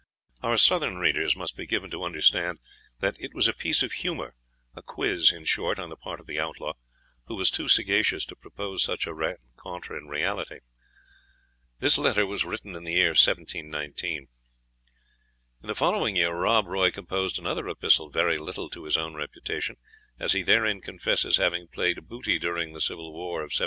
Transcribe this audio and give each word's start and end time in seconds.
* 0.01 0.01
Appendix, 0.01 0.31
No. 0.31 0.33
III. 0.47 0.51
Our 0.53 0.57
Southern 0.57 0.97
readers 0.97 1.35
must 1.35 1.55
be 1.55 1.67
given 1.67 1.91
to 1.91 2.03
understand 2.03 2.57
that 3.01 3.17
it 3.19 3.35
was 3.35 3.47
a 3.47 3.53
piece 3.53 3.83
of 3.83 3.91
humour, 3.91 4.33
a 4.75 4.81
quiz, 4.81 5.31
in 5.31 5.45
short, 5.45 5.77
on 5.77 5.89
the 5.89 5.95
part 5.95 6.19
of 6.19 6.25
the 6.25 6.39
Outlaw, 6.39 6.73
who 7.27 7.35
was 7.35 7.51
too 7.51 7.67
sagacious 7.67 8.25
to 8.25 8.35
propose 8.35 8.81
such 8.81 9.05
a 9.05 9.13
rencontre 9.13 9.95
in 9.95 10.07
reality. 10.07 10.61
This 11.77 11.99
letter 11.99 12.25
was 12.25 12.43
written 12.43 12.75
in 12.75 12.83
the 12.83 12.93
year 12.93 13.09
1719. 13.09 14.27
In 15.61 15.67
the 15.67 15.75
following 15.75 16.15
year 16.15 16.33
Rob 16.35 16.65
Roy 16.65 16.89
composed 16.89 17.37
another 17.37 17.67
epistle, 17.69 18.09
very 18.09 18.39
little 18.39 18.71
to 18.71 18.85
his 18.85 18.97
own 18.97 19.13
reputation, 19.13 19.75
as 20.17 20.31
he 20.31 20.41
therein 20.41 20.81
confesses 20.81 21.37
having 21.37 21.67
played 21.67 22.07
booty 22.07 22.39
during 22.39 22.73
the 22.73 22.81
civil 22.81 23.13
war 23.13 23.41
of 23.41 23.53
1715. 23.53 23.59